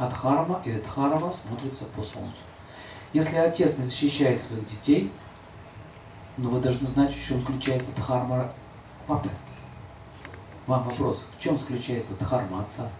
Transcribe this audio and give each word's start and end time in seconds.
Адхарма 0.00 0.62
или 0.64 0.80
Дхарма 0.80 1.30
смотрится 1.30 1.84
по 1.84 2.02
Солнцу. 2.02 2.38
Если 3.12 3.36
отец 3.36 3.76
не 3.76 3.84
защищает 3.84 4.40
своих 4.40 4.66
детей, 4.66 5.12
но 6.38 6.48
вы 6.48 6.58
должны 6.58 6.86
знать, 6.86 7.14
в 7.14 7.22
чем 7.22 7.40
заключается 7.40 7.92
Дхарма 7.92 8.50
папы. 9.06 9.28
Вам 10.66 10.84
вопрос, 10.84 11.22
в 11.36 11.42
чем 11.42 11.58
заключается 11.58 12.14
Дхарма 12.14 12.62
отца? 12.62 12.90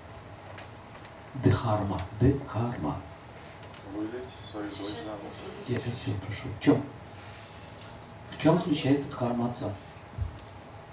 Дхарма, 1.43 2.03
Дхарма. 2.21 2.97
Я 5.67 5.79
сейчас 5.79 5.95
все 5.95 6.13
прошу. 6.27 6.49
В 6.59 6.63
чем? 6.63 6.83
В 8.33 8.43
чем 8.43 8.59
заключается 8.59 9.09
Дхарма 9.09 9.51
отца? 9.51 9.73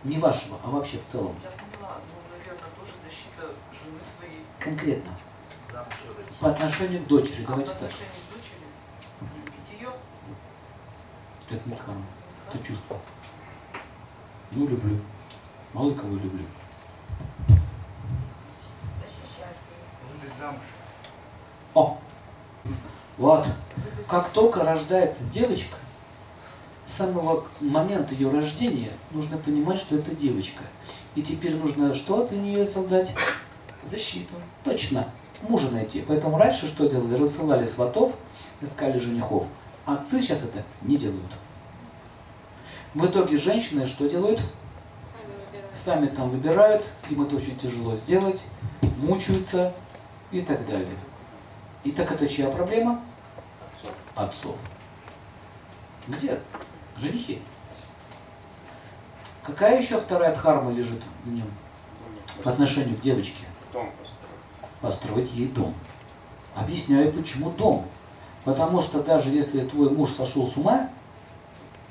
Не 0.05 0.20
вашего, 0.20 0.58
а 0.64 0.70
вообще 0.70 1.00
в 1.00 1.05
целом. 1.05 1.36
Я 1.44 1.52
поняла, 1.52 1.98
ну, 2.08 2.38
наверное, 2.38 2.70
тоже 2.80 2.94
защита 3.04 3.54
жены 3.74 4.00
своей. 4.18 4.46
Конкретно. 4.58 5.12
По 6.39 6.50
отношению 6.50 7.04
к 7.04 7.07
дочери. 7.07 7.43
А 7.43 7.46
по 7.46 7.50
Давайте 7.51 7.71
так. 7.71 7.83
отношению 7.83 8.14
к 8.29 8.36
дочери 8.36 8.57
любить 9.21 9.79
ее, 9.79 9.89
Это 11.50 11.69
не. 11.69 12.05
Это 12.50 12.64
чувство. 12.65 12.97
Ну, 14.51 14.68
люблю. 14.68 15.00
Мало 15.73 15.93
кого 15.93 16.15
люблю. 16.15 16.45
Защищать 19.00 19.57
ее. 19.69 20.14
Выдать 20.14 20.37
замуж. 20.37 20.61
О! 21.73 21.97
Вот. 23.18 23.47
Как 24.07 24.29
только 24.29 24.64
рождается 24.64 25.23
девочка, 25.25 25.75
с 26.86 26.93
самого 26.93 27.45
момента 27.59 28.15
ее 28.15 28.31
рождения 28.31 28.93
нужно 29.11 29.37
понимать, 29.37 29.79
что 29.79 29.97
это 29.97 30.15
девочка. 30.15 30.64
И 31.15 31.21
теперь 31.21 31.56
нужно 31.56 31.93
что 31.93 32.25
для 32.28 32.39
нее 32.39 32.66
создать? 32.66 33.14
Защиту. 33.84 34.36
Точно. 34.64 35.09
Мужа 35.41 35.69
найти. 35.69 36.03
Поэтому 36.08 36.38
раньше 36.38 36.67
что 36.67 36.89
делали? 36.89 37.22
Рассылали 37.22 37.67
сватов, 37.67 38.14
искали 38.62 38.98
женихов. 38.98 39.45
Отцы 39.86 40.22
сейчас 40.22 40.44
это 40.44 40.64
не 40.81 40.98
делают. 40.98 41.31
В 42.94 43.06
итоге 43.06 43.38
женщины 43.38 43.86
что 43.86 44.09
делают? 44.09 44.42
Сами. 45.75 46.06
Сами 46.06 46.08
там 46.08 46.30
выбирают, 46.30 46.86
им 47.09 47.22
это 47.22 47.36
очень 47.36 47.58
тяжело 47.58 47.95
сделать, 47.95 48.42
мучаются 48.97 49.73
и 50.31 50.42
так 50.42 50.66
далее. 50.66 50.97
И 51.84 51.92
так 51.92 52.12
это 52.12 52.28
чья 52.28 52.50
проблема? 52.50 53.02
Отцов. 54.16 54.56
Где? 56.08 56.40
Женихи. 56.97 57.42
Какая 59.44 59.80
еще 59.80 60.00
вторая 60.00 60.36
дхарма 60.36 60.72
лежит 60.72 61.02
в 61.23 61.31
нем 61.31 61.47
по 62.44 62.52
отношению 62.52 62.97
к 62.97 63.02
девочке? 63.02 63.45
Дом 63.72 63.92
построить. 64.81 65.31
Ей 65.33 65.47
дом. 65.47 65.73
Объясняю, 66.56 67.14
почему 67.14 67.52
дом. 67.52 67.86
Потому 68.44 68.81
что 68.81 69.03
даже 69.03 69.30
если 69.30 69.67
твой 69.67 69.89
муж 69.89 70.11
сошел 70.11 70.47
с 70.47 70.58
ума, 70.58 70.89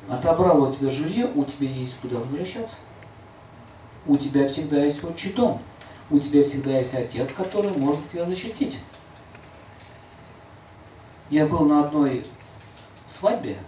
отобрал 0.09 0.63
у 0.63 0.73
тебя 0.73 0.91
жилье, 0.91 1.31
у 1.35 1.45
тебя 1.45 1.69
есть 1.69 1.99
куда 2.01 2.19
возвращаться. 2.19 2.77
У 4.07 4.17
тебя 4.17 4.49
всегда 4.49 4.85
есть 4.85 5.03
отчий 5.05 5.33
дом. 5.33 5.61
У 6.11 6.19
тебя 6.19 6.45
всегда 6.45 6.79
есть 6.79 6.95
отец, 6.95 7.33
который 7.33 7.73
может 7.73 8.09
тебя 8.11 8.25
защитить. 8.25 8.79
Я 11.29 11.47
был 11.47 11.67
на 11.67 11.85
одной 11.85 12.25
свадьбе 13.09 13.59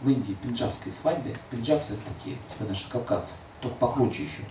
в 0.00 0.08
Индии, 0.08 0.36
пенджабской 0.42 0.92
свадьбе. 0.92 1.36
Пенджабцы 1.50 1.96
такие, 2.06 2.36
типа 2.50 2.68
наши 2.68 2.90
кавказцы, 2.90 3.34
только 3.60 3.76
покруче 3.76 4.24
еще. 4.24 4.42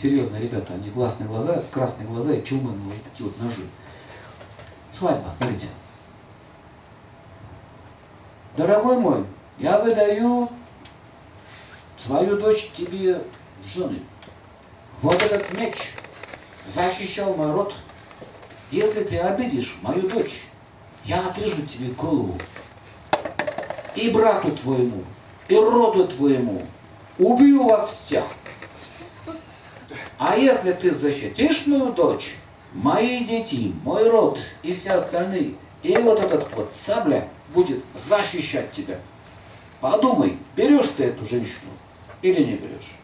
Серьезные 0.00 0.42
ребята, 0.42 0.74
они 0.74 0.90
глазные 0.90 1.28
глаза, 1.28 1.62
красные 1.70 2.06
глаза 2.06 2.32
и 2.34 2.44
чулманы, 2.44 2.78
вот 2.80 2.94
такие 3.04 3.28
вот 3.28 3.38
ножи. 3.40 3.66
Свадьба, 4.92 5.32
смотрите. 5.36 5.66
Дорогой 8.56 8.98
мой, 8.98 9.26
я 9.58 9.78
выдаю 9.78 10.48
свою 11.98 12.36
дочь 12.38 12.70
тебе 12.76 13.22
жены. 13.64 14.00
Вот 15.02 15.20
этот 15.22 15.52
меч 15.58 15.92
защищал 16.66 17.34
мой 17.34 17.52
род. 17.52 17.74
Если 18.70 19.02
ты 19.04 19.18
обидишь 19.18 19.78
мою 19.82 20.08
дочь, 20.08 20.46
я 21.04 21.26
отрежу 21.26 21.66
тебе 21.66 21.88
голову. 21.92 22.36
И 23.94 24.10
брату 24.10 24.52
твоему, 24.52 25.04
и 25.48 25.56
роду 25.56 26.08
твоему. 26.08 26.62
Убью 27.18 27.68
вас 27.68 27.90
всех. 27.90 28.24
А 30.30 30.36
если 30.36 30.72
ты 30.72 30.94
защитишь 30.94 31.66
мою 31.66 31.92
дочь, 31.92 32.36
мои 32.72 33.24
дети, 33.24 33.74
мой 33.82 34.08
род 34.08 34.38
и 34.62 34.74
все 34.74 34.92
остальные, 34.92 35.56
и 35.82 35.96
вот 35.96 36.20
этот 36.20 36.54
вот 36.54 36.70
сабля 36.72 37.26
будет 37.52 37.82
защищать 38.08 38.70
тебя. 38.70 39.00
Подумай, 39.80 40.38
берешь 40.54 40.86
ты 40.96 41.06
эту 41.06 41.26
женщину 41.26 41.72
или 42.22 42.44
не 42.44 42.52
берешь? 42.58 42.94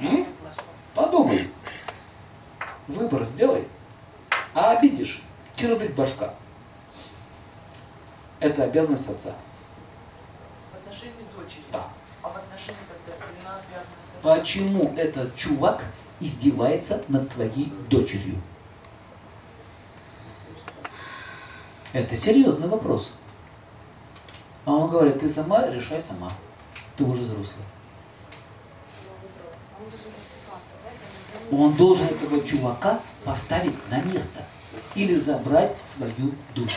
М? 0.00 0.26
Подумай. 0.94 1.50
Выбор 2.88 3.24
сделай. 3.26 3.68
А 4.54 4.78
обидишь, 4.78 5.22
чердык 5.54 5.92
башка. 5.92 6.32
Это 8.40 8.64
обязанность 8.64 9.10
отца. 9.10 9.34
Отношении 10.96 11.26
дочери. 11.36 11.64
Да. 11.72 11.88
А 12.22 12.28
в 12.28 12.36
отношении 12.36 12.80
тогда 12.88 13.26
сына 13.26 13.60
обязанность. 13.60 14.22
Почему 14.22 14.94
этот 14.96 15.36
чувак 15.36 15.84
издевается 16.20 17.04
над 17.08 17.28
твоей 17.30 17.72
дочерью? 17.88 18.40
Это 21.92 22.16
серьезный 22.16 22.68
вопрос. 22.68 23.12
А 24.64 24.72
он 24.72 24.90
говорит, 24.90 25.20
ты 25.20 25.30
сама 25.30 25.68
решай 25.70 26.02
сама. 26.02 26.32
Ты 26.96 27.04
уже 27.04 27.22
взрослый. 27.22 27.64
Он 31.52 31.72
должен 31.74 32.06
этого 32.06 32.44
чувака 32.44 33.00
поставить 33.24 33.76
на 33.88 34.02
место 34.02 34.44
или 34.94 35.16
забрать 35.16 35.76
свою 35.84 36.34
дочь. 36.54 36.76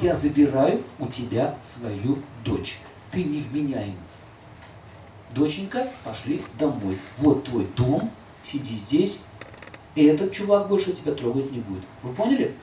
Я 0.00 0.14
забираю 0.14 0.82
у 0.98 1.06
тебя 1.06 1.56
свою 1.64 2.18
дочь. 2.44 2.78
Ты 3.10 3.24
невменяем. 3.24 3.96
Доченька, 5.30 5.90
пошли 6.04 6.42
домой. 6.58 6.98
Вот 7.18 7.44
твой 7.44 7.66
дом, 7.76 8.10
сиди 8.44 8.76
здесь. 8.76 9.24
И 9.94 10.04
этот 10.04 10.32
чувак 10.32 10.68
больше 10.68 10.92
тебя 10.92 11.14
трогать 11.14 11.50
не 11.50 11.60
будет. 11.60 11.82
Вы 12.02 12.12
поняли? 12.14 12.54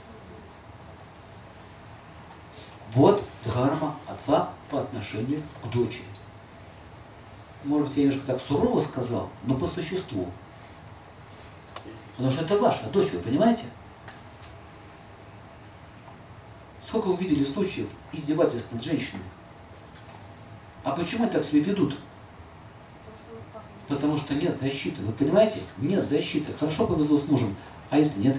Вот 2.94 3.24
дхарма 3.44 3.96
отца 4.08 4.50
по 4.70 4.82
отношению 4.82 5.42
к 5.64 5.68
дочери. 5.72 6.06
Может 7.64 7.88
быть, 7.88 7.98
я 7.98 8.04
немножко 8.04 8.28
так 8.28 8.42
сурово 8.42 8.80
сказал, 8.82 9.30
но 9.46 9.56
по 9.56 9.66
существу. 9.66 10.30
Потому 12.16 12.32
что 12.32 12.46
это 12.46 12.60
ваша 12.60 12.88
дочь, 12.90 13.12
вы 13.12 13.20
понимаете? 13.20 13.64
Сколько 16.94 17.08
вы 17.08 17.24
видели 17.24 17.44
случаев 17.44 17.88
издевательств 18.12 18.72
над 18.72 18.84
женщинами? 18.84 19.24
А 20.84 20.92
почему 20.92 21.24
они 21.24 21.34
так 21.34 21.44
себя 21.44 21.64
ведут? 21.64 21.98
Потому 23.88 24.16
что 24.20 24.36
нет 24.36 24.56
защиты. 24.56 25.02
Вы 25.02 25.12
понимаете? 25.14 25.62
Нет 25.80 26.08
защиты. 26.08 26.54
Хорошо 26.54 26.86
повезло 26.86 27.18
с 27.18 27.28
мужем. 27.28 27.56
А 27.90 27.98
если 27.98 28.20
нет? 28.20 28.38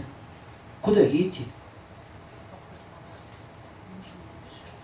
Куда 0.83 1.01
ей 1.01 1.31
идти? 1.31 1.47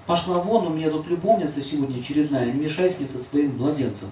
Пошла 0.05 0.41
вон, 0.41 0.67
у 0.67 0.71
меня 0.71 0.91
тут 0.91 1.07
любовница 1.07 1.63
сегодня 1.63 2.01
очередная, 2.01 2.47
не 2.47 2.61
мешай 2.61 2.91
с 2.91 2.99
ней 2.99 3.07
со 3.07 3.23
своим 3.23 3.57
младенцем. 3.57 4.09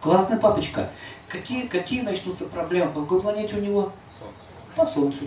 Классный 0.00 0.38
папочка. 0.38 0.92
Какие, 1.26 1.66
какие 1.66 2.02
начнутся 2.02 2.44
проблемы? 2.44 2.92
По 2.92 3.00
какой 3.00 3.22
планете 3.22 3.56
у 3.56 3.60
него? 3.60 3.92
Солнце. 4.16 4.36
По 4.76 4.86
Солнцу. 4.86 5.24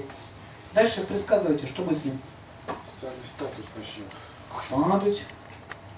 Дальше 0.74 1.02
предсказывайте, 1.06 1.68
что 1.68 1.84
будет 1.84 1.98
с 1.98 2.06
ним. 2.06 2.18
Социальный 2.86 3.26
статус 3.26 3.70
начнет. 3.76 4.08
Падать. 4.70 5.24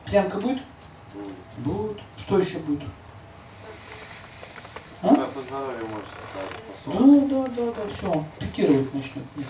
Пьянка 0.05 0.37
будет? 0.39 0.61
Будет. 1.13 1.35
Будет. 1.57 2.01
Что 2.17 2.39
еще 2.39 2.59
будет? 2.59 2.87
А? 5.01 5.09
Да, 5.15 5.25
по 5.27 5.41
здоровью 5.41 5.87
может. 5.87 6.07
Да, 6.85 7.47
да, 7.47 7.47
да, 7.49 7.71
да, 7.73 7.93
все, 7.93 8.25
пикировать 8.39 8.93
начнет 8.93 9.23
вниз. 9.35 9.47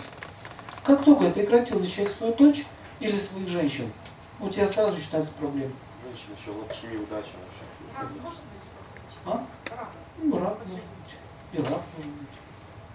Как 0.84 1.04
только 1.04 1.26
я 1.26 1.32
прекратил 1.32 1.80
защищать 1.80 2.10
свою 2.10 2.34
дочь 2.36 2.66
или 3.00 3.18
своих 3.18 3.48
женщин, 3.48 3.92
у 4.40 4.50
тебя 4.50 4.68
сразу 4.68 4.98
начинаются 4.98 5.34
проблемы. 5.34 5.72
Женщина 6.04 6.36
еще 6.40 6.52
лакшми, 6.52 6.98
удача 6.98 7.32
вообще. 7.40 7.64
Рак 7.98 8.10
может 8.22 8.40
быть? 8.40 9.18
А? 9.26 9.46
Рак. 9.76 9.90
Ну, 10.18 10.40
рак 10.40 10.58
может 10.60 10.76
быть. 10.76 11.54
И 11.54 11.58
рак 11.58 11.82
может 11.98 12.12
быть. 12.12 12.28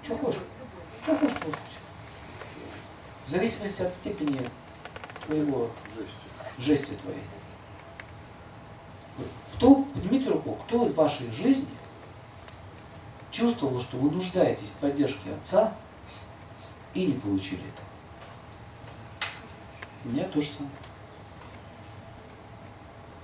Что 0.02 0.16
хочешь? 0.16 0.42
Что 1.02 1.16
хочешь, 1.16 1.36
может. 1.44 1.58
В 3.30 3.32
зависимости 3.32 3.82
от 3.82 3.94
степени 3.94 4.50
твоего 5.24 5.70
Жесть. 5.96 6.58
жести 6.58 6.94
твоей. 6.94 7.22
Кто, 9.54 9.84
поднимите 9.94 10.30
руку, 10.30 10.58
кто 10.66 10.84
из 10.84 10.94
вашей 10.94 11.30
жизни 11.30 11.70
чувствовал, 13.30 13.80
что 13.80 13.98
вы 13.98 14.10
нуждаетесь 14.10 14.70
в 14.70 14.78
поддержке 14.78 15.32
отца 15.32 15.74
и 16.92 17.06
не 17.06 17.20
получили 17.20 17.60
этого? 17.60 17.86
У 20.06 20.08
меня 20.08 20.24
то 20.24 20.42
же 20.42 20.48
самое. 20.48 20.74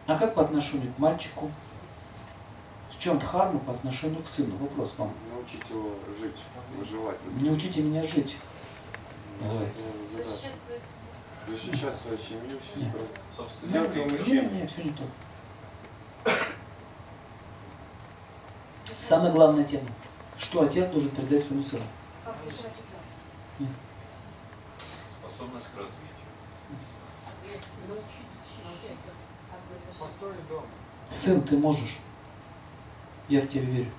А 0.07 0.17
как 0.17 0.37
по 0.37 0.43
отношению 0.43 0.93
к 0.93 0.99
мальчику? 1.01 1.51
В 2.93 2.99
чем 3.01 3.19
дхарма 3.19 3.59
по 3.59 3.73
отношению 3.73 4.23
к 4.23 4.29
сыну? 4.29 4.57
Вопрос 4.59 4.95
вам. 4.99 5.13
Научить 5.33 5.69
его 5.69 5.97
жить, 6.17 6.37
выживать. 6.79 7.19
Не 7.41 7.51
учите 7.51 7.83
меня 7.83 8.07
жить. 8.07 8.37
Ну, 9.41 9.59
задача. 10.13 10.31
Защищать 10.37 10.57
свою 10.57 10.79
семью. 10.81 11.49
Защищать 11.49 11.97
свою 11.97 12.19
семью, 12.19 12.51
Нет. 12.53 12.63
сестру. 13.33 13.69
Сделать 13.69 13.95
его 13.97 14.05
Не, 14.07 14.11
мужчиной. 14.13 14.51
не, 14.51 14.67
все 14.67 14.83
не 14.85 14.91
то. 14.91 15.03
Самая 19.03 19.33
главная 19.33 19.65
тема. 19.65 19.89
Что 20.39 20.63
отец 20.63 20.91
должен 20.91 21.11
передать 21.11 21.45
своему 21.45 21.63
сыну? 21.63 21.83
Удар? 22.25 22.35
Способность 25.21 25.67
к 25.73 25.77
развитию. 25.79 26.03
Построить 29.99 30.49
дом. 30.49 30.65
Сын, 31.11 31.43
ты 31.43 31.57
можешь. 31.57 31.99
Я 33.29 33.41
в 33.41 33.49
тебя 33.49 33.63
верю. 33.63 33.91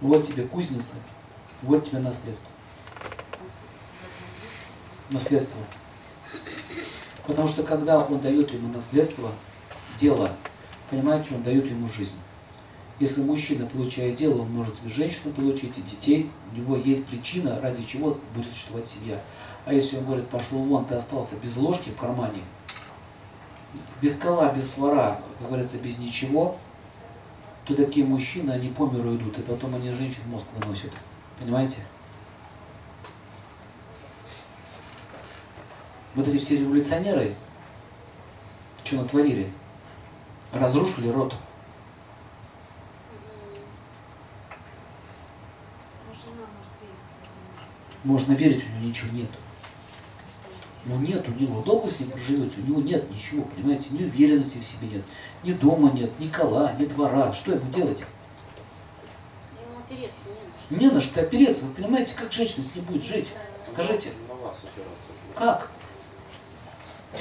Вот 0.00 0.26
тебе 0.26 0.46
кузница, 0.46 0.96
вот 1.64 1.88
тебе 1.88 1.98
наследство. 1.98 2.50
Наследство. 5.10 5.60
Потому 7.26 7.48
что 7.48 7.62
когда 7.62 8.04
он 8.04 8.20
дает 8.20 8.52
ему 8.52 8.72
наследство, 8.72 9.30
дело, 10.00 10.30
понимаете, 10.90 11.34
он 11.34 11.42
дает 11.42 11.66
ему 11.66 11.88
жизнь. 11.88 12.16
Если 13.00 13.22
мужчина 13.22 13.66
получает 13.66 14.16
дело, 14.16 14.42
он 14.42 14.52
может 14.52 14.76
себе 14.76 14.90
женщину 14.90 15.32
получить 15.32 15.76
и 15.76 15.82
детей, 15.82 16.30
у 16.52 16.56
него 16.56 16.76
есть 16.76 17.06
причина, 17.06 17.60
ради 17.60 17.82
чего 17.84 18.18
будет 18.34 18.52
существовать 18.52 18.86
семья. 18.86 19.20
А 19.66 19.74
если 19.74 19.96
он 19.96 20.04
говорит, 20.04 20.28
пошел 20.28 20.58
вон, 20.58 20.84
ты 20.84 20.94
остался 20.94 21.36
без 21.36 21.56
ложки 21.56 21.90
в 21.90 21.96
кармане, 21.96 22.42
без 24.00 24.16
кола, 24.16 24.52
без 24.54 24.66
створа, 24.66 25.20
как 25.38 25.48
говорится, 25.48 25.78
без 25.78 25.98
ничего, 25.98 26.56
то 27.64 27.74
такие 27.74 28.06
мужчины, 28.06 28.52
они 28.52 28.68
по 28.68 28.86
миру 28.86 29.16
идут, 29.16 29.38
и 29.38 29.42
потом 29.42 29.74
они 29.74 29.90
женщин 29.90 30.22
мозг 30.28 30.46
выносят. 30.54 30.92
Понимаете? 31.38 31.80
Вот 36.14 36.28
эти 36.28 36.38
все 36.38 36.58
революционеры, 36.58 37.34
что 38.84 38.96
натворили? 38.96 39.50
Разрушили 40.52 41.08
род. 41.08 41.34
Можно 48.04 48.34
верить, 48.34 48.64
у 48.64 48.68
него 48.68 48.88
ничего 48.88 49.10
нет. 49.12 49.30
Но 50.86 50.96
нет 50.98 51.26
у 51.26 51.32
него, 51.32 51.62
долго 51.62 51.90
с 51.90 51.98
ним 51.98 52.10
проживете, 52.10 52.60
у 52.60 52.66
него 52.66 52.82
нет 52.82 53.10
ничего, 53.10 53.42
понимаете, 53.44 53.88
ни 53.90 54.04
уверенности 54.04 54.58
в 54.58 54.64
себе 54.64 54.88
нет, 54.88 55.04
ни 55.42 55.52
дома 55.54 55.90
нет, 55.92 56.10
ни 56.20 56.28
кола, 56.28 56.76
ни 56.78 56.84
двора. 56.84 57.32
Что 57.32 57.52
ему 57.52 57.70
делать? 57.72 57.98
Не 60.78 60.90
на 60.90 61.00
что. 61.00 61.20
Не 61.20 61.26
опереться. 61.26 61.66
Вы 61.66 61.74
понимаете, 61.74 62.14
как 62.16 62.32
женщина 62.32 62.64
ним 62.74 62.84
будет 62.84 63.02
жить? 63.02 63.28
Скажите. 63.72 64.10
Как? 65.34 65.70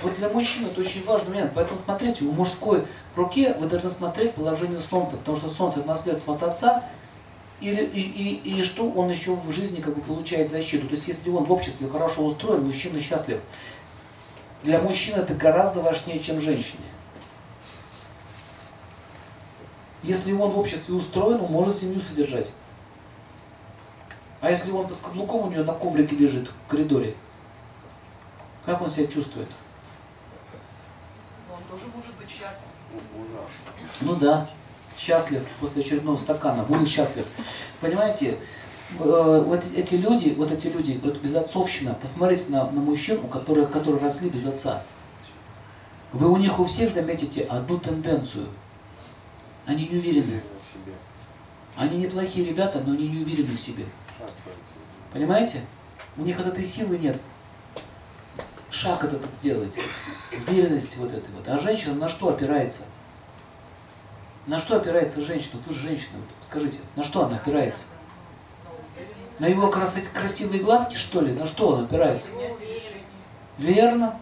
Вот 0.02 0.16
для 0.16 0.30
мужчин 0.30 0.66
это 0.66 0.82
очень 0.82 1.04
важный 1.04 1.30
момент. 1.30 1.52
Поэтому 1.54 1.78
смотрите, 1.78 2.26
в 2.26 2.34
мужской 2.34 2.86
руке 3.16 3.54
вы 3.60 3.68
должны 3.68 3.90
смотреть 3.90 4.34
положение 4.34 4.80
Солнца, 4.80 5.18
потому 5.18 5.38
что 5.38 5.50
Солнце 5.50 5.80
это 5.80 5.88
наследство 5.88 6.36
от 6.36 6.44
отца, 6.44 6.84
или, 7.62 7.84
и, 7.84 8.02
и, 8.02 8.60
и 8.60 8.64
что 8.64 8.90
он 8.90 9.10
еще 9.10 9.36
в 9.36 9.52
жизни 9.52 9.82
как 9.82 9.96
бы 9.96 10.02
получает 10.02 10.50
защиту. 10.50 10.88
То 10.88 10.96
есть 10.96 11.08
если 11.08 11.30
он 11.30 11.46
в 11.46 11.52
обществе 11.52 11.88
хорошо 11.88 12.26
устроен, 12.26 12.66
мужчина 12.66 13.00
счастлив. 13.00 13.40
Для 14.64 14.80
мужчины 14.80 15.18
это 15.18 15.34
гораздо 15.34 15.82
важнее, 15.82 16.20
чем 16.20 16.42
женщине. 16.42 16.84
Если 20.02 20.34
он 20.34 20.52
в 20.52 20.60
обществе 20.60 20.94
устроен, 20.94 21.40
он 21.40 21.52
может 21.52 21.78
семью 21.78 22.02
содержать. 22.02 22.48
А 24.44 24.52
если 24.52 24.72
он 24.72 24.90
под 24.90 24.98
каблуком 25.00 25.48
у 25.48 25.50
нее 25.50 25.64
на 25.64 25.74
коврике 25.74 26.18
лежит 26.18 26.50
в 26.50 26.70
коридоре, 26.70 27.16
как 28.66 28.82
он 28.82 28.92
себя 28.92 29.08
чувствует? 29.08 29.48
Он 31.50 31.60
тоже 31.72 31.86
может 31.96 32.14
быть 32.16 32.30
счастлив. 32.30 32.68
Ну 34.02 34.16
да, 34.18 34.50
счастлив 34.98 35.44
после 35.62 35.82
очередного 35.82 36.18
стакана, 36.18 36.64
будет 36.64 36.90
счастлив. 36.90 37.26
Понимаете, 37.80 38.38
э, 39.00 39.44
вот 39.48 39.64
эти 39.78 39.96
люди, 39.96 40.36
вот 40.38 40.52
эти 40.52 40.68
люди, 40.68 41.00
вот 41.02 41.20
безотцовщина, 41.20 41.94
посмотрите 41.94 42.52
на, 42.52 42.70
на 42.70 42.82
мужчин, 42.82 43.22
у 43.24 43.30
которых, 43.30 43.72
которые 43.72 44.02
росли 44.02 44.30
без 44.30 44.46
отца. 44.46 44.84
Вы 46.12 46.30
у 46.30 46.36
них 46.36 46.60
у 46.60 46.66
всех 46.66 46.92
заметите 46.92 47.44
одну 47.44 47.78
тенденцию. 47.80 48.48
Они 49.66 49.88
не 49.88 50.00
уверены. 50.00 50.44
Они 51.78 51.98
неплохие 51.98 52.46
ребята, 52.46 52.84
но 52.86 52.92
они 52.92 53.08
не 53.08 53.24
уверены 53.24 53.56
в 53.56 53.62
себе. 53.62 53.86
Понимаете? 55.12 55.62
У 56.18 56.22
них 56.22 56.38
вот 56.38 56.48
этой 56.48 56.66
силы 56.66 56.98
нет. 56.98 57.18
Шаг 58.70 59.04
этот 59.04 59.24
сделать. 59.40 59.74
Уверенности 60.48 60.98
вот 60.98 61.14
этой 61.14 61.34
вот. 61.36 61.48
А 61.48 61.60
женщина 61.60 61.96
на 61.96 62.10
что 62.10 62.30
опирается? 62.30 62.84
На 64.48 64.60
что 64.60 64.78
опирается 64.78 65.22
женщина? 65.24 65.62
Же 65.70 65.74
женщина, 65.74 66.18
вот 66.18 66.30
скажите, 66.48 66.80
на 66.96 67.04
что 67.04 67.24
она 67.26 67.38
опирается? 67.38 67.84
На 69.40 69.48
его 69.48 69.70
красот- 69.70 70.12
красивые 70.14 70.62
глазки, 70.62 70.96
что 70.96 71.22
ли? 71.22 71.32
На 71.34 71.48
что 71.48 71.70
он 71.70 71.86
опирается? 71.86 72.32
Верно. 73.58 74.20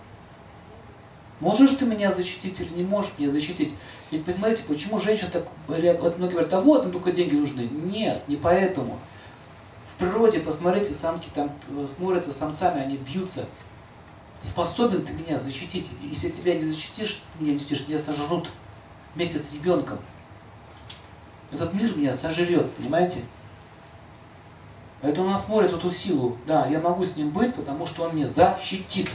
Можешь 1.40 1.72
ты 1.72 1.86
меня 1.86 2.14
защитить 2.14 2.60
или 2.60 2.74
не 2.74 2.84
можешь 2.84 3.14
меня 3.18 3.32
защитить? 3.32 3.74
Ведь 4.12 4.26
понимаете, 4.26 4.64
почему 4.68 5.00
женщина 5.00 5.32
так, 5.32 5.48
вот 5.68 6.18
многие 6.18 6.34
говорят, 6.34 6.54
а 6.54 6.62
вот, 6.62 6.86
ну 6.86 6.92
только 6.92 7.12
деньги 7.12 7.36
нужны. 7.36 7.62
Нет, 7.62 8.22
не 8.28 8.36
поэтому. 8.36 9.00
Природе, 10.02 10.40
посмотрите, 10.40 10.96
самки 10.96 11.30
там 11.30 11.52
э, 11.70 11.86
смотрятся 11.86 12.34
самцами, 12.34 12.82
они 12.82 12.98
бьются. 12.98 13.46
Способен 14.42 15.06
ты 15.06 15.14
меня 15.14 15.40
защитить? 15.40 15.88
Если 16.02 16.30
тебя 16.30 16.56
не 16.58 16.72
защитишь, 16.72 17.22
меня 17.40 17.54
не 17.54 17.60
защитишь, 17.60 17.88
меня 17.88 18.00
сожрут 18.00 18.50
вместе 19.14 19.38
с 19.38 19.54
ребенком. 19.54 20.00
Этот 21.52 21.76
мир 21.76 21.96
меня 21.96 22.16
сожрет, 22.16 22.74
понимаете? 22.78 23.20
Поэтому 25.04 25.30
он 25.30 25.38
смотрит 25.38 25.72
эту 25.72 25.92
силу. 25.92 26.36
Да, 26.48 26.66
я 26.66 26.80
могу 26.80 27.06
с 27.06 27.16
ним 27.16 27.30
быть, 27.30 27.54
потому 27.54 27.86
что 27.86 28.06
он 28.06 28.16
меня 28.16 28.28
защитит. 28.28 29.08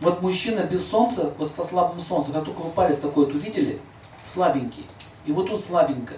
Вот 0.00 0.22
мужчина 0.22 0.62
без 0.62 0.84
солнца, 0.84 1.32
вот 1.38 1.48
со 1.48 1.62
слабым 1.62 2.00
солнцем, 2.00 2.32
как 2.32 2.46
только 2.46 2.62
вы 2.62 2.70
палец 2.72 2.98
такой 2.98 3.26
вот 3.26 3.34
увидели, 3.36 3.80
слабенький, 4.24 4.86
и 5.24 5.30
вот 5.30 5.46
тут 5.46 5.60
слабенько. 5.60 6.14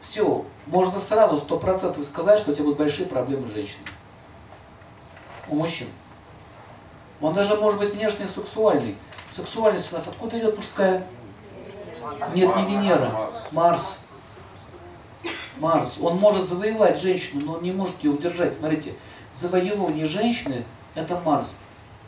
Все, 0.00 0.44
можно 0.70 0.98
сразу 0.98 1.38
сто 1.38 1.58
процентов 1.58 2.04
сказать, 2.04 2.40
что 2.40 2.52
у 2.52 2.54
тебя 2.54 2.64
будут 2.64 2.78
большие 2.78 3.06
проблемы 3.06 3.48
с 3.48 3.52
женщиной. 3.52 3.86
У 5.48 5.56
мужчин. 5.56 5.88
Он 7.20 7.34
даже 7.34 7.56
может 7.56 7.80
быть 7.80 7.92
внешне 7.92 8.26
сексуальный. 8.26 8.96
Сексуальность 9.34 9.92
у 9.92 9.96
нас 9.96 10.06
откуда 10.06 10.38
идет 10.38 10.56
мужская? 10.56 11.06
Нет, 12.34 12.56
не 12.56 12.64
Венера. 12.64 13.10
Марс. 13.52 13.98
Марс. 15.58 15.98
Он 16.00 16.16
может 16.16 16.48
завоевать 16.48 17.00
женщину, 17.00 17.42
но 17.44 17.52
он 17.54 17.62
не 17.62 17.72
может 17.72 18.02
ее 18.02 18.12
удержать. 18.12 18.54
Смотрите, 18.54 18.94
завоевывание 19.34 20.06
женщины– 20.06 20.64
это 20.94 21.20
Марс. 21.24 21.60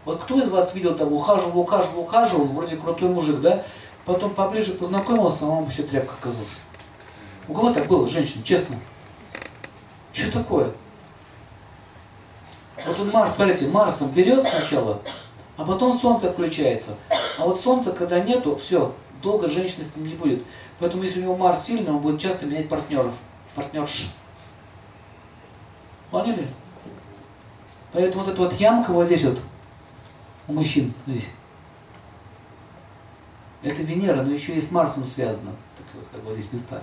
Вот 0.05 0.23
кто 0.23 0.39
из 0.39 0.51
вас 0.51 0.75
видел 0.75 0.97
там, 0.97 1.13
ухаживал, 1.13 1.61
ухаживал, 1.61 2.01
ухаживал, 2.01 2.47
вроде 2.47 2.77
крутой 2.77 3.11
мужик, 3.11 3.41
да? 3.41 3.65
Потом 4.05 4.35
поближе 4.35 4.73
познакомился, 4.73 5.45
а 5.45 5.49
он 5.49 5.65
вообще 5.65 5.83
тряпка 5.83 6.15
оказался. 6.21 6.57
У 7.49 7.55
кого 7.55 7.73
так 7.73 7.87
было, 7.87 8.09
женщина, 8.09 8.43
честно? 8.45 8.77
Что 10.13 10.31
такое? 10.31 10.73
Вот 12.87 12.99
он 13.01 13.11
Марс, 13.11 13.35
смотрите, 13.35 13.69
Марсом 13.69 14.11
берет 14.11 14.43
сначала, 14.43 15.01
а 15.57 15.65
потом 15.65 15.93
Солнце 15.93 16.33
включается. 16.33 16.97
А 17.39 17.47
вот 17.47 17.61
Солнца, 17.61 17.93
когда 17.93 18.21
нету, 18.21 18.57
все, 18.57 18.95
долго 19.23 19.49
женщины 19.49 19.85
с 19.85 19.97
ним 19.97 20.09
не 20.09 20.15
будет. 20.15 20.45
Поэтому 20.79 21.03
если 21.03 21.21
у 21.21 21.25
него 21.25 21.37
Марс 21.37 21.65
сильный, 21.65 21.91
он 21.91 21.99
будет 21.99 22.21
часто 22.21 22.47
менять 22.47 22.69
партнеров. 22.69 23.15
Партнерш. 23.55 24.13
Поняли? 26.11 26.49
Поэтому 27.93 28.25
вот 28.25 28.33
эта 28.33 28.43
вот 28.43 28.55
ямка 28.55 28.91
вот 28.91 29.07
здесь 29.07 29.25
вот, 29.25 29.39
у 30.49 30.53
мужчин 30.53 30.93
здесь, 31.07 31.29
это 33.63 33.83
Венера, 33.83 34.23
но 34.23 34.33
еще 34.33 34.55
и 34.55 34.61
с 34.61 34.71
Марсом 34.71 35.05
связано. 35.05 35.53
Так 35.77 35.87
вот, 35.95 36.05
как 36.11 36.23
бы 36.23 36.35
здесь 36.35 36.53
места. 36.53 36.81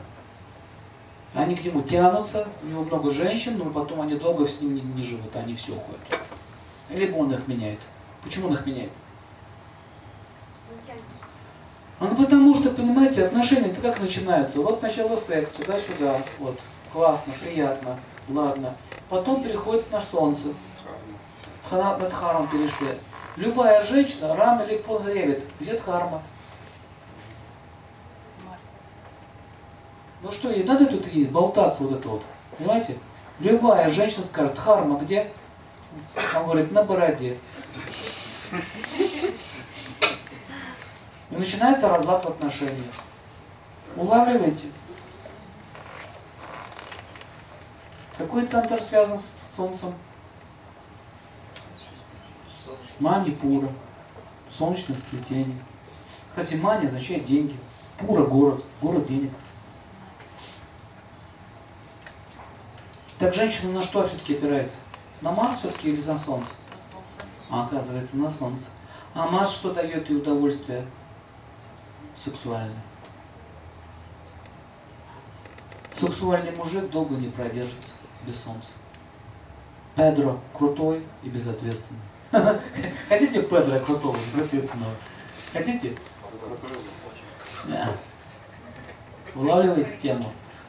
Они 1.33 1.55
к 1.55 1.63
нему 1.63 1.81
тянутся, 1.83 2.47
у 2.63 2.65
него 2.65 2.83
много 2.83 3.11
женщин, 3.11 3.57
но 3.57 3.65
потом 3.69 4.01
они 4.01 4.15
долго 4.15 4.47
с 4.47 4.61
ним 4.61 4.75
не, 4.75 4.81
не 4.81 5.03
живут, 5.03 5.35
они 5.35 5.55
все 5.55 5.73
уходят. 5.73 6.01
Либо 6.89 7.17
он 7.17 7.31
их 7.33 7.47
меняет. 7.47 7.79
Почему 8.23 8.47
он 8.47 8.55
их 8.55 8.65
меняет? 8.65 8.89
А 11.99 12.05
Ну 12.05 12.15
потому 12.15 12.55
что, 12.55 12.71
понимаете, 12.71 13.25
отношения-то 13.25 13.81
как 13.81 13.99
начинаются? 13.99 14.59
У 14.59 14.63
вас 14.63 14.79
сначала 14.79 15.15
секс, 15.15 15.51
туда-сюда, 15.51 16.21
вот, 16.39 16.57
классно, 16.91 17.33
приятно, 17.39 17.99
ладно. 18.27 18.75
Потом 19.09 19.43
переходит 19.43 19.91
на 19.91 20.01
солнце, 20.01 20.49
Дхана- 21.69 21.97
на 21.99 22.09
дхарму 22.09 22.47
перешли. 22.47 22.97
Любая 23.35 23.85
женщина 23.85 24.35
рано 24.35 24.63
или 24.63 24.77
поздно 24.77 25.11
заявит, 25.11 25.43
где 25.59 25.73
дхарма? 25.77 26.23
Ну 30.21 30.31
что, 30.31 30.51
ей 30.51 30.63
надо 30.63 30.85
тут 30.85 31.07
и 31.07 31.25
болтаться 31.25 31.83
вот 31.83 31.99
это 31.99 32.09
вот, 32.09 32.23
понимаете? 32.57 32.97
Любая 33.39 33.89
женщина 33.89 34.25
скажет, 34.25 34.55
дхарма 34.55 34.99
где? 34.99 35.31
Он 36.35 36.43
говорит, 36.43 36.71
на 36.71 36.83
бороде. 36.83 37.39
И 41.31 41.35
начинается 41.35 41.87
разлад 41.87 42.25
в 42.25 42.29
отношениях. 42.29 42.91
Улавливаете? 43.95 44.67
Какой 48.17 48.45
центр 48.45 48.81
связан 48.81 49.17
с 49.17 49.35
Солнцем? 49.55 49.93
Манипура. 52.99 53.69
Солнечное 54.51 54.97
сплетение. 54.97 55.57
Кстати, 56.29 56.55
мани 56.55 56.87
означает 56.87 57.25
деньги. 57.25 57.55
Пура– 57.99 58.23
город. 58.25 58.65
Город 58.81 59.05
денег. 59.05 59.31
Так 63.19 63.33
женщина 63.33 63.73
на 63.73 63.83
что 63.83 64.07
все-таки 64.07 64.35
опирается? 64.35 64.77
На 65.19 65.33
Марс 65.33 65.59
все-таки 65.59 65.89
или 65.89 66.01
на 66.03 66.17
Солнце? 66.17 66.51
А 67.49 67.65
оказывается 67.65 68.17
на 68.17 68.31
Солнце. 68.31 68.67
А 69.13 69.27
Марс 69.27 69.51
что 69.51 69.73
дает 69.73 70.09
ей 70.09 70.17
удовольствие? 70.17 70.85
Сексуальное. 72.15 72.81
Сексуальный 75.93 76.55
мужик 76.55 76.89
долго 76.91 77.15
не 77.17 77.27
продержится 77.27 77.95
без 78.25 78.41
Солнца. 78.41 78.69
Педро 79.95 80.39
крутой 80.57 81.05
и 81.21 81.27
безответственный. 81.27 81.99
Хотите 83.09 83.41
Педро 83.41 83.79
крутого, 83.79 84.15
безответственного? 84.15 84.93
Хотите? 85.51 85.97
Улавливаете 89.35 89.97
тему? 90.01 90.25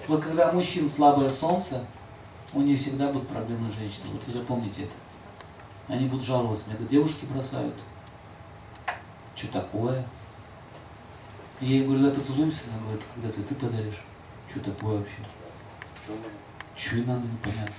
Вот 0.09 0.25
когда 0.25 0.51
мужчин 0.51 0.89
слабое 0.89 1.31
солнце, 1.31 1.85
у 2.53 2.63
них 2.63 2.81
всегда 2.81 3.13
будут 3.13 3.29
проблемы 3.29 3.71
с 3.71 3.77
женщиной. 3.77 4.11
Вот 4.13 4.23
вы 4.27 4.33
запомните 4.33 4.85
это. 4.85 4.93
Они 5.89 6.09
будут 6.09 6.25
жаловаться. 6.25 6.67
Мне 6.67 6.75
говорят, 6.75 6.91
девушки 6.91 7.25
бросают. 7.27 7.75
Что 9.37 9.49
такое? 9.49 10.07
И 11.61 11.67
я 11.67 11.77
ей 11.77 11.85
говорю, 11.85 12.03
давай 12.03 12.17
поцелуемся. 12.17 12.71
Она 12.71 12.83
говорит, 12.83 13.03
когда 13.15 13.31
цветы 13.31 13.55
подаришь. 13.55 14.03
Что 14.49 14.61
такое 14.61 14.99
вообще? 14.99 15.23
Что 16.77 16.97
и 16.97 17.05
надо, 17.05 17.23
непонятно. 17.27 17.75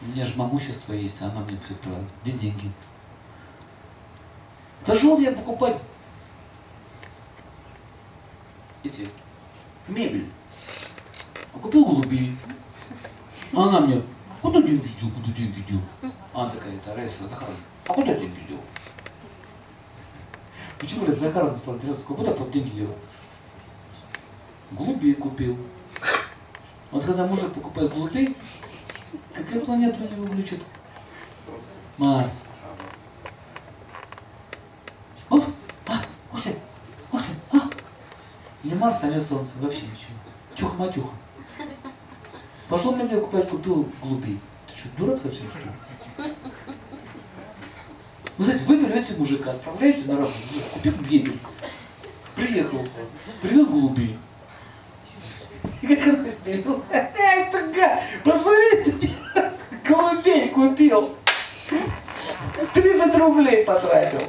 У 0.00 0.06
меня 0.06 0.26
же 0.26 0.36
могущество 0.36 0.92
есть, 0.92 1.20
а 1.22 1.26
она 1.26 1.40
мне 1.40 1.58
про 1.58 2.04
где 2.22 2.32
деньги? 2.32 2.72
Пошел 4.84 5.18
я 5.20 5.32
покупать 5.32 5.78
эти 8.82 9.08
мебель. 9.86 10.28
А 11.54 11.58
купил 11.58 11.84
голубей. 11.84 12.36
Она 13.54 13.80
мне, 13.80 14.02
куда 14.40 14.62
деньги 14.62 14.88
дел, 14.98 15.10
куда 15.10 15.30
деньги? 15.36 15.80
А 16.32 16.42
она 16.42 16.50
такая, 16.50 16.76
это 16.76 16.94
Раиса 16.94 17.24
Захаровна, 17.24 17.56
а 17.86 17.92
куда 17.92 18.14
деньги 18.14 18.40
дел? 18.48 18.58
Почему 20.78 21.04
Раиса 21.04 21.20
Захаровна 21.20 21.56
стала 21.56 21.74
интересоваться, 21.76 22.06
куда 22.06 22.32
тот 22.32 22.50
деньги 22.50 22.70
дел? 22.70 22.94
Голубей 24.70 25.14
купил. 25.14 25.58
Вот 26.90 27.04
когда 27.04 27.26
мужик 27.26 27.52
покупает 27.52 27.92
голубей, 27.92 28.34
какая 29.34 29.60
планета 29.60 30.02
его 30.02 30.24
влечет? 30.24 30.60
Марс. 31.98 32.48
Оп, 35.28 35.44
а, 35.88 36.00
ух 36.32 36.42
ты, 36.42 36.56
ух 37.12 37.20
ты, 37.22 37.56
а. 37.58 37.68
Не 38.64 38.74
Марс, 38.74 39.04
а 39.04 39.08
не 39.08 39.20
Солнце, 39.20 39.58
вообще 39.58 39.82
ничего. 39.82 40.16
Чуха-матюха. 40.54 41.21
Пошел 42.72 42.96
мне 42.96 43.04
покупать, 43.04 43.50
купил 43.50 43.86
голубей. 44.02 44.40
Ты 44.66 44.78
что, 44.78 44.88
дурак 44.96 45.18
совсем, 45.18 45.44
что? 46.16 46.24
Вы 48.38 48.44
знаете, 48.44 48.64
вы 48.64 48.76
берете 48.78 49.14
мужика, 49.18 49.50
отправляете 49.50 50.10
на 50.10 50.16
работу, 50.16 50.34
купил 50.72 50.94
мебель, 51.02 51.38
приехал, 52.34 52.78
привез 53.42 53.66
голубей. 53.66 54.18
И 55.82 55.86
как 55.86 56.14
он 56.14 56.26
сбил? 56.26 56.82
Это 56.88 57.72
га! 57.76 58.00
Посмотрите, 58.24 59.10
голубей 59.86 60.48
купил. 60.48 61.10
30 62.72 63.18
рублей 63.18 63.64
потратил. 63.66 64.22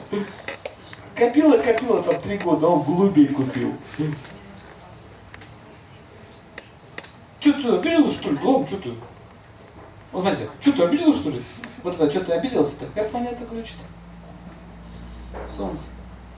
Копила, 1.16 1.58
копила 1.60 2.04
там 2.04 2.22
три 2.22 2.38
года, 2.40 2.66
а 2.66 2.70
он 2.72 2.84
голубей 2.84 3.28
купил. 3.28 3.74
Че 7.63 7.70
ты 7.70 7.75
обиделась, 7.77 8.15
что 8.15 8.29
ли? 8.29 8.39
Ладно, 8.43 8.67
что 8.67 8.77
ты? 8.77 8.93
Вот 10.12 10.22
знаете, 10.22 10.50
что 10.60 10.72
ты 10.74 10.84
обиделась, 10.84 11.17
что 11.17 11.29
ли? 11.29 11.41
Вот 11.82 11.96
это, 11.96 12.12
что 12.12 12.25
ты 12.25 12.34
обиделся? 12.34 12.75
Какая 12.79 13.10
планета 13.10 13.46
кричит? 13.46 13.77
Солнце. 15.50 15.86